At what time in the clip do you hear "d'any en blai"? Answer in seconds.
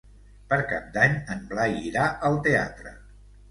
0.95-1.79